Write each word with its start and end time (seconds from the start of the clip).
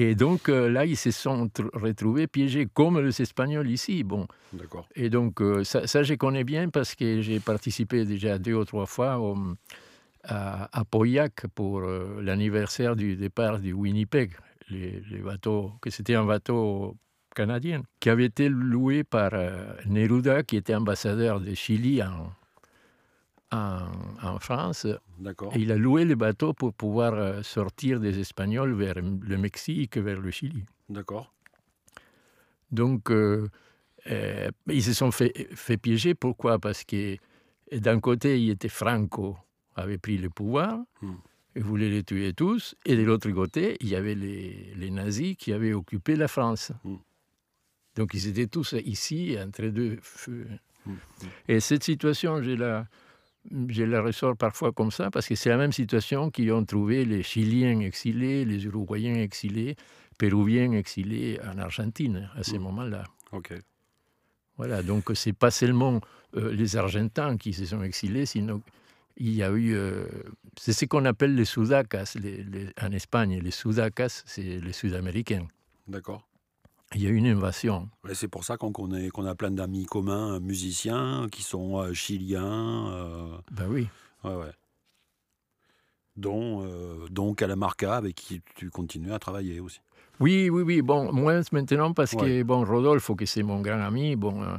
Et 0.00 0.14
donc 0.14 0.48
euh, 0.48 0.68
là, 0.68 0.84
ils 0.84 0.96
se 0.96 1.10
sont 1.10 1.50
retrouvés 1.72 2.28
piégés 2.28 2.68
comme 2.72 3.00
les 3.00 3.20
Espagnols 3.20 3.68
ici. 3.68 4.04
Bon. 4.04 4.28
D'accord. 4.52 4.86
Et 4.94 5.10
donc 5.10 5.40
euh, 5.40 5.64
ça, 5.64 5.88
ça, 5.88 6.04
je 6.04 6.14
connais 6.14 6.44
bien 6.44 6.68
parce 6.68 6.94
que 6.94 7.20
j'ai 7.20 7.40
participé 7.40 8.04
déjà 8.04 8.38
deux 8.38 8.54
ou 8.54 8.64
trois 8.64 8.86
fois 8.86 9.20
à, 10.22 10.78
à 10.78 10.84
Pauillac 10.84 11.46
pour 11.52 11.80
euh, 11.80 12.20
l'anniversaire 12.22 12.94
du 12.94 13.16
départ 13.16 13.58
du 13.58 13.72
Winnipeg, 13.72 14.36
les, 14.68 15.02
les 15.10 15.18
bateaux, 15.18 15.72
que 15.80 15.90
c'était 15.90 16.14
un 16.14 16.24
bateau 16.24 16.96
canadien, 17.34 17.82
qui 17.98 18.10
avait 18.10 18.26
été 18.26 18.48
loué 18.48 19.02
par 19.02 19.30
Neruda, 19.86 20.44
qui 20.44 20.56
était 20.56 20.74
ambassadeur 20.74 21.40
de 21.40 21.54
Chili 21.54 22.02
en, 22.02 22.32
en, 23.52 23.86
en 24.22 24.38
France. 24.38 24.86
Il 25.56 25.72
a 25.72 25.76
loué 25.76 26.04
le 26.04 26.14
bateau 26.14 26.52
pour 26.52 26.72
pouvoir 26.74 27.14
euh, 27.14 27.42
sortir 27.42 28.00
des 28.00 28.18
Espagnols 28.18 28.74
vers 28.74 28.94
le 28.96 29.38
Mexique, 29.38 29.96
vers 29.96 30.20
le 30.20 30.30
Chili. 30.30 30.64
D'accord. 30.88 31.32
Donc, 32.70 33.10
euh, 33.10 33.48
euh, 34.10 34.50
ils 34.66 34.82
se 34.82 34.92
sont 34.92 35.10
fait, 35.10 35.48
fait 35.54 35.76
piéger. 35.76 36.14
Pourquoi? 36.14 36.58
Parce 36.58 36.84
que 36.84 37.16
d'un 37.72 38.00
côté, 38.00 38.40
il 38.40 38.50
était 38.50 38.68
Franco, 38.68 39.36
avait 39.76 39.98
pris 39.98 40.18
le 40.18 40.30
pouvoir, 40.30 40.80
Hmm. 41.00 41.14
et 41.54 41.60
voulait 41.60 41.88
les 41.88 42.02
tuer 42.04 42.32
tous. 42.34 42.74
Et 42.84 42.96
de 42.96 43.02
l'autre 43.02 43.30
côté, 43.30 43.76
il 43.80 43.88
y 43.88 43.96
avait 43.96 44.14
les, 44.14 44.72
les 44.76 44.90
nazis 44.90 45.36
qui 45.36 45.52
avaient 45.52 45.72
occupé 45.72 46.16
la 46.16 46.28
France. 46.28 46.72
Hmm. 46.84 46.96
Donc, 47.96 48.14
ils 48.14 48.28
étaient 48.28 48.46
tous 48.46 48.74
ici, 48.84 49.36
entre 49.40 49.66
deux 49.68 49.98
feux. 50.02 50.46
Hmm. 50.86 50.94
Et 51.48 51.60
cette 51.60 51.84
situation, 51.84 52.42
je 52.42 52.50
la, 52.50 52.86
je 53.68 53.82
la 53.84 54.02
ressors 54.02 54.36
parfois 54.36 54.72
comme 54.72 54.90
ça, 54.90 55.10
parce 55.10 55.26
que 55.26 55.34
c'est 55.34 55.48
la 55.48 55.56
même 55.56 55.72
situation 55.72 56.30
qu'ils 56.30 56.52
ont 56.52 56.64
trouvé 56.64 57.04
les 57.04 57.22
Chiliens 57.22 57.80
exilés, 57.80 58.44
les 58.44 58.64
Uruguayens 58.66 59.16
exilés, 59.16 59.76
Péruviens 60.18 60.72
exilés 60.72 61.38
en 61.44 61.58
Argentine 61.58 62.28
à 62.36 62.42
ces 62.42 62.58
Mm. 62.58 62.62
moments-là. 62.62 63.04
Ok. 63.32 63.54
Voilà, 64.56 64.82
donc 64.82 65.10
c'est 65.14 65.32
pas 65.32 65.50
seulement 65.50 66.00
euh, 66.36 66.52
les 66.52 66.76
Argentins 66.76 67.36
qui 67.38 67.52
se 67.54 67.64
sont 67.64 67.82
exilés, 67.82 68.26
sinon 68.26 68.60
il 69.16 69.32
y 69.34 69.42
a 69.42 69.50
eu, 69.50 69.74
euh, 69.74 70.06
c'est 70.60 70.72
ce 70.72 70.84
qu'on 70.84 71.04
appelle 71.06 71.34
les 71.34 71.44
Sudacas 71.46 72.14
les- 72.20 72.42
les- 72.44 72.68
en 72.80 72.92
Espagne. 72.92 73.40
Les 73.42 73.50
Sudacas, 73.50 74.22
c'est 74.26 74.42
les 74.42 74.72
Sud-Américains. 74.72 75.46
D'accord. 75.86 76.27
Il 76.94 77.02
y 77.02 77.06
a 77.06 77.10
eu 77.10 77.16
une 77.16 77.26
invasion. 77.26 77.88
C'est 78.14 78.28
pour 78.28 78.44
ça 78.44 78.56
qu'on 78.56 79.26
a 79.26 79.34
plein 79.34 79.50
d'amis 79.50 79.84
communs 79.84 80.34
euh, 80.36 80.40
musiciens 80.40 81.26
qui 81.30 81.42
sont 81.42 81.78
euh, 81.78 81.92
chiliens. 81.92 82.90
euh, 82.92 83.36
Ben 83.50 83.66
oui. 83.68 83.88
ouais, 84.24 84.34
ouais. 84.34 84.52
Dont, 86.16 86.64
euh, 86.64 87.06
dont 87.10 87.34
Calamarca, 87.34 87.96
avec 87.96 88.16
qui 88.16 88.40
tu 88.56 88.70
continues 88.70 89.12
à 89.12 89.18
travailler 89.18 89.60
aussi. 89.60 89.80
Oui, 90.18 90.50
oui, 90.50 90.62
oui. 90.62 90.82
Bon, 90.82 91.12
moins 91.12 91.42
maintenant 91.52 91.92
parce 91.92 92.12
que, 92.16 92.42
bon, 92.42 92.64
Rodolfo, 92.64 93.14
que 93.14 93.24
c'est 93.26 93.44
mon 93.44 93.60
grand 93.60 93.80
ami, 93.80 94.16
bon, 94.16 94.42
euh, 94.42 94.56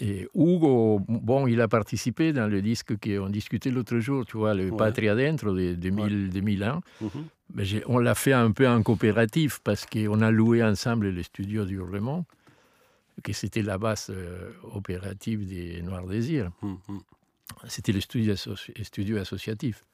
et 0.00 0.28
Hugo, 0.34 1.00
bon, 1.08 1.46
il 1.46 1.60
a 1.60 1.68
participé 1.68 2.32
dans 2.32 2.46
le 2.48 2.60
disque 2.62 2.94
qu'on 3.02 3.28
discutait 3.28 3.70
l'autre 3.70 3.98
jour, 3.98 4.24
tu 4.26 4.36
vois, 4.36 4.54
le 4.54 4.70
Ouais. 4.70 4.76
Patria 4.76 5.14
Dentro 5.14 5.52
de 5.54 5.74
2000, 5.74 6.30
2001. 6.30 6.80
Mhm. 7.00 7.08
Mais 7.54 7.64
on 7.86 7.98
l'a 7.98 8.14
fait 8.14 8.32
un 8.32 8.50
peu 8.52 8.66
en 8.66 8.82
coopératif 8.82 9.60
parce 9.62 9.86
qu'on 9.86 10.20
a 10.22 10.30
loué 10.30 10.62
ensemble 10.64 11.10
le 11.10 11.22
studio 11.22 11.64
du 11.64 11.74
Hurlement, 11.76 12.24
que 13.22 13.32
c'était 13.32 13.62
la 13.62 13.78
base 13.78 14.08
euh, 14.10 14.50
opérative 14.72 15.46
des 15.48 15.80
Noirs 15.82 16.06
Désirs. 16.06 16.50
Mhm. 16.62 16.78
C'était 17.68 17.92
le 17.92 18.00
studio, 18.00 18.32
associ- 18.34 18.82
studio 18.82 19.18
associatif. 19.18 19.84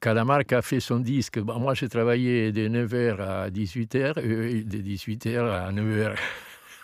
Calamarca 0.00 0.58
a 0.58 0.62
fait 0.62 0.78
son 0.78 1.00
disque. 1.00 1.40
Bon, 1.40 1.58
moi, 1.58 1.74
j'ai 1.74 1.88
travaillé 1.88 2.52
de 2.52 2.68
9h 2.68 3.20
à 3.20 3.50
18h, 3.50 4.18
et 4.24 4.62
de 4.62 4.78
18h 4.78 5.38
à 5.50 5.72
9h. 5.72 6.14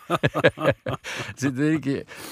C'est-à-dire 1.36 1.80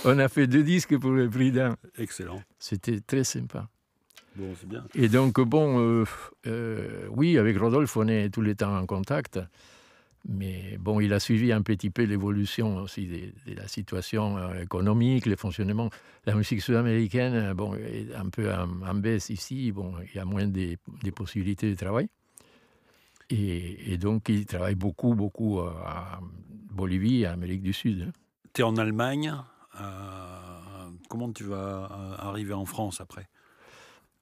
qu'on 0.02 0.18
a 0.18 0.28
fait 0.28 0.46
deux 0.46 0.62
disques 0.62 0.98
pour 0.98 1.10
le 1.10 1.28
prix 1.28 1.52
d'un. 1.52 1.76
Excellent. 1.98 2.42
C'était 2.58 3.00
très 3.00 3.24
sympa. 3.24 3.68
Bon, 4.36 4.52
c'est 4.58 4.68
bien. 4.68 4.84
Et 4.94 5.08
donc, 5.08 5.40
bon, 5.40 5.78
euh, 5.78 6.04
euh, 6.46 7.06
oui, 7.10 7.38
avec 7.38 7.56
Rodolphe, 7.56 7.96
on 7.96 8.08
est 8.08 8.30
tout 8.30 8.40
le 8.42 8.54
temps 8.54 8.76
en 8.76 8.86
contact. 8.86 9.38
Mais 10.26 10.78
bon, 10.80 11.00
il 11.00 11.12
a 11.12 11.20
suivi 11.20 11.52
un 11.52 11.60
petit 11.60 11.90
peu 11.90 12.04
l'évolution 12.04 12.78
aussi 12.78 13.06
de, 13.06 13.50
de 13.50 13.56
la 13.56 13.68
situation 13.68 14.38
euh, 14.38 14.62
économique, 14.62 15.26
le 15.26 15.36
fonctionnement. 15.36 15.90
La 16.24 16.34
musique 16.34 16.62
sud-américaine, 16.62 17.52
bon, 17.52 17.74
est 17.74 18.14
un 18.14 18.30
peu 18.30 18.52
en, 18.52 18.68
en 18.82 18.94
baisse 18.94 19.28
ici. 19.28 19.70
Bon, 19.70 19.92
il 20.02 20.16
y 20.16 20.18
a 20.18 20.24
moins 20.24 20.46
de, 20.46 20.76
de 21.02 21.10
possibilités 21.10 21.70
de 21.70 21.76
travail. 21.76 22.08
Et, 23.30 23.92
et 23.92 23.96
donc, 23.98 24.28
il 24.28 24.46
travaille 24.46 24.74
beaucoup, 24.74 25.14
beaucoup 25.14 25.60
euh, 25.60 25.70
à 25.84 26.20
Bolivie 26.70 27.24
à 27.24 27.32
Amérique 27.32 27.62
du 27.62 27.72
Sud. 27.72 28.02
hein. 28.08 28.12
Tu 28.52 28.60
es 28.60 28.64
en 28.64 28.76
Allemagne. 28.76 29.34
euh, 29.80 29.84
comment 31.08 31.32
tu 31.32 31.44
vas 31.44 31.88
euh, 31.90 32.28
arriver 32.28 32.54
en 32.54 32.64
France 32.64 33.00
après? 33.00 33.28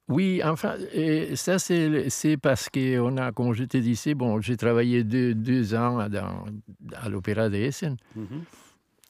Oui, 0.09 0.41
enfin, 0.43 0.75
et 0.93 1.35
ça 1.37 1.59
c'est 1.59 2.37
parce 2.41 2.69
que 2.69 2.99
on 2.99 3.15
a, 3.17 3.31
comme 3.31 3.53
je 3.53 3.63
te 3.63 3.77
disais, 3.77 4.13
bon, 4.15 4.41
j'ai 4.41 4.57
travaillé 4.57 5.03
deux, 5.05 5.33
deux 5.33 5.75
ans 5.75 6.09
dans, 6.09 6.43
à 6.95 7.07
l'Opéra 7.07 7.47
de 7.49 7.55
Essen. 7.55 7.95
Mhm. 8.15 8.43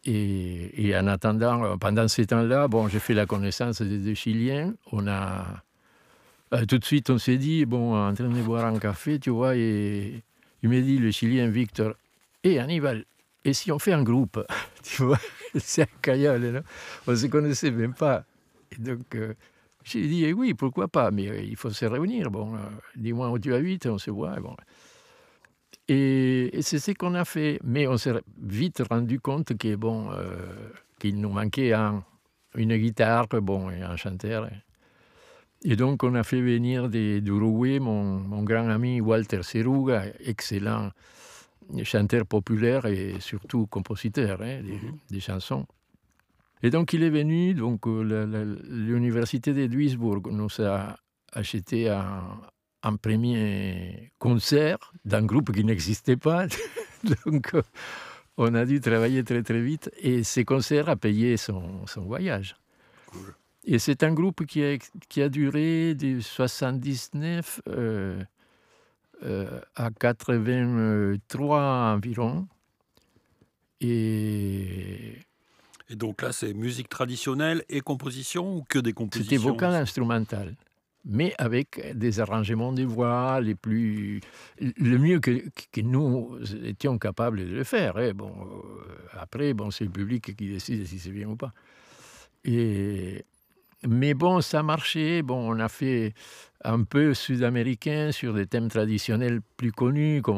Et, 0.05 0.87
et 0.89 0.97
en 0.97 1.07
attendant, 1.07 1.77
pendant 1.79 2.07
ces 2.07 2.27
temps-là, 2.27 2.67
bon, 2.67 2.89
j'ai 2.89 2.99
fait 2.99 3.13
la 3.15 3.25
connaissance 3.25 3.81
des 3.81 3.97
deux 3.99 4.13
Chiliens. 4.13 4.75
On 4.91 5.07
a 5.07 5.63
euh, 6.53 6.65
tout 6.65 6.77
de 6.77 6.85
suite, 6.85 7.09
on 7.09 7.17
s'est 7.17 7.37
dit, 7.37 7.65
bon, 7.65 7.95
en 7.95 8.13
train 8.13 8.29
de 8.29 8.41
boire 8.41 8.65
un 8.65 8.79
café, 8.79 9.19
tu 9.19 9.29
vois, 9.29 9.55
et 9.55 10.23
il 10.61 10.69
m'a 10.69 10.79
dit 10.79 10.97
le 10.97 11.11
Chilien 11.11 11.47
Victor, 11.49 11.93
et 12.43 12.59
Hannibal, 12.59 13.05
et 13.45 13.53
si 13.53 13.71
on 13.71 13.79
fait 13.79 13.93
un 13.93 14.03
groupe, 14.03 14.39
tu 14.83 15.03
vois, 15.03 15.19
c'est 15.55 15.83
incroyable, 15.83 16.51
non? 16.51 16.61
On 17.07 17.15
se 17.15 17.27
connaissait 17.27 17.71
même 17.71 17.93
pas. 17.93 18.23
Et 18.71 18.81
donc, 18.81 19.15
euh, 19.15 19.33
j'ai 19.83 20.07
dit, 20.07 20.25
eh 20.25 20.33
oui, 20.33 20.53
pourquoi 20.53 20.87
pas, 20.87 21.11
mais 21.11 21.29
euh, 21.29 21.41
il 21.41 21.55
faut 21.55 21.69
se 21.69 21.85
réunir. 21.85 22.31
Bon, 22.31 22.55
euh, 22.55 22.59
dis-moi 22.95 23.29
où 23.29 23.39
tu 23.39 23.53
habites, 23.53 23.85
on 23.85 23.97
se 23.97 24.11
voit. 24.11 24.35
Et, 25.87 26.51
c'est 26.61 26.79
ce 26.79 26.91
qu'on 26.91 27.13
a 27.15 27.25
fait. 27.25 27.59
Mais 27.63 27.87
on 27.87 27.97
s'est 27.97 28.13
vite 28.41 28.81
rendu 28.89 29.19
compte 29.19 29.57
qu'il 29.57 29.77
nous 31.19 31.29
manquait 31.29 31.73
un- 31.73 32.03
une 32.55 32.77
guitare 32.77 33.27
bon, 33.27 33.69
et 33.69 33.81
un 33.81 33.95
chanteur. 33.97 34.49
Et 35.65 35.75
donc, 35.75 36.03
on 36.03 36.13
a 36.15 36.23
fait 36.23 36.41
venir 36.41 36.89
d'Uruguay 36.89 37.79
mon, 37.79 38.19
mon 38.19 38.43
grand 38.43 38.69
ami 38.69 38.99
Walter 39.01 39.43
Seruga, 39.43 40.05
excellent 40.19 40.89
chanteur 41.83 42.25
populaire 42.25 42.85
et 42.85 43.15
surtout 43.19 43.65
compositeur 43.67 44.41
hein, 44.41 44.61
des, 44.61 44.73
Mhm. 44.73 44.97
des 45.09 45.19
chansons. 45.21 45.65
Et 46.61 46.69
donc, 46.69 46.93
il 46.93 47.03
est 47.03 47.09
venu, 47.09 47.53
donc 47.53 47.87
euh, 47.87 48.57
l'université 48.69 49.53
de 49.53 49.67
Duisbourg 49.67 50.21
nous 50.31 50.49
a 50.61 50.97
acheté 51.31 51.89
un, 51.89 52.23
un 52.83 52.95
premier 52.97 54.11
concert 54.19 54.77
d'un 55.05 55.25
groupe 55.25 55.51
qui 55.53 55.63
n'existait 55.63 56.17
pas. 56.17 56.45
donc, 57.25 57.53
euh, 57.53 57.61
on 58.37 58.53
a 58.55 58.65
dû 58.65 58.79
travailler 58.81 59.23
très 59.23 59.43
très 59.43 59.61
vite 59.61 59.89
et 60.01 60.23
ce 60.23 60.41
concert 60.41 60.89
a 60.89 60.95
payé 60.97 61.37
son, 61.37 61.85
son 61.85 62.01
voyage. 62.01 62.55
Cool. 63.07 63.33
Et 63.65 63.79
c'est 63.79 64.03
un 64.03 64.13
groupe 64.13 64.45
qui 64.45 64.63
a, 64.63 64.77
qui 65.09 65.21
a 65.21 65.29
duré 65.29 65.95
de 65.95 66.19
79 66.19 67.61
euh, 67.69 68.21
euh, 69.23 69.59
à 69.75 69.89
83 69.89 71.61
environ. 71.95 72.47
Et 73.79 75.17
Et 75.89 75.95
donc 75.95 76.21
là, 76.21 76.31
c'est 76.33 76.53
musique 76.53 76.89
traditionnelle 76.89 77.63
et 77.69 77.79
composition 77.81 78.57
ou 78.57 78.63
que 78.67 78.79
des 78.79 78.93
compositions 78.93 79.37
c'était 79.37 79.41
vocal 79.41 79.73
instrumental, 79.75 80.55
mais 81.05 81.33
avec 81.37 81.95
des 81.97 82.19
arrangements 82.19 82.73
de 82.73 82.83
voix 82.83 83.39
les 83.41 83.55
plus. 83.55 84.19
le 84.59 84.97
mieux 84.97 85.19
que, 85.19 85.43
que 85.71 85.81
nous 85.81 86.37
étions 86.63 86.97
capables 86.97 87.39
de 87.39 87.55
le 87.55 87.63
faire. 87.63 87.97
hein. 87.97 88.11
Bon, 88.13 88.31
euh, 88.31 89.19
après, 89.19 89.53
bon, 89.53 89.71
c'est 89.71 89.85
le 89.85 89.91
public 89.91 90.35
qui 90.35 90.47
décide 90.49 90.85
si 90.85 90.99
c'est 90.99 91.11
bien 91.11 91.27
ou 91.29 91.35
pas. 91.37 91.53
Et, 92.45 93.25
mais 93.93 94.13
bon, 94.13 94.41
ça 94.41 94.63
marchait. 94.63 95.21
Bon, 95.21 95.51
on 95.51 95.59
a 95.59 95.69
fait 95.69 96.13
un 96.63 96.83
peu 96.83 97.13
sud-américain 97.13 98.11
sur 98.11 98.33
des 98.33 98.47
thèmes 98.47 98.69
traditionnels 98.69 99.41
plus 99.57 99.71
connus, 99.71 100.21
comme 100.21 100.37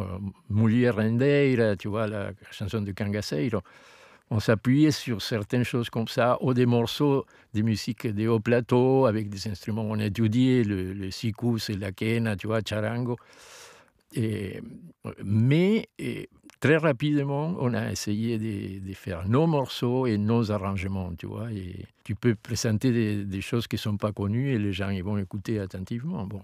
euh, 0.00 0.90
Rendeira, 0.90 1.76
tu 1.76 1.88
vois, 1.88 2.06
la 2.06 2.32
chanson 2.50 2.80
de 2.80 2.92
Cangaceiro. 2.92 3.60
On 4.30 4.40
s'appuyait 4.40 4.92
sur 4.92 5.20
certaines 5.20 5.64
choses 5.64 5.90
comme 5.90 6.08
ça, 6.08 6.38
ou 6.40 6.54
des 6.54 6.64
morceaux 6.64 7.26
de 7.52 7.62
musique 7.62 8.06
de 8.06 8.28
haut 8.28 8.40
plateau, 8.40 9.06
avec 9.06 9.28
des 9.28 9.48
instruments. 9.48 9.84
On 9.84 9.98
étudiait 9.98 10.64
le, 10.64 10.94
le 10.94 11.10
sikus 11.10 11.68
et 11.68 11.76
la 11.76 11.92
quena, 11.92 12.34
tu 12.36 12.46
vois, 12.46 12.60
charango. 12.66 13.16
Mais 15.24 15.88
très 16.62 16.76
rapidement, 16.76 17.56
on 17.58 17.74
a 17.74 17.90
essayé 17.90 18.38
de, 18.38 18.94
faire 18.94 19.28
nos 19.28 19.48
morceaux 19.48 20.06
et 20.06 20.16
nos 20.16 20.52
arrangements, 20.52 21.12
tu 21.18 21.26
vois. 21.26 21.50
Et 21.52 21.86
tu 22.04 22.14
peux 22.14 22.36
présenter 22.36 23.24
des, 23.24 23.40
choses 23.40 23.66
qui 23.66 23.74
ne 23.74 23.80
sont 23.80 23.96
pas 23.96 24.12
connues 24.12 24.54
et 24.54 24.58
les 24.58 24.72
gens 24.72 24.90
vont 25.02 25.18
écouter 25.18 25.58
attentivement. 25.58 26.24
Bon. 26.24 26.40